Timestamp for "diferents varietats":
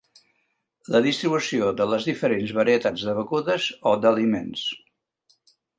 2.11-3.07